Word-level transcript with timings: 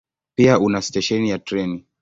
Pia 0.37 0.55
una 0.69 0.81
stesheni 0.81 1.29
ya 1.29 1.39
treni. 1.47 1.85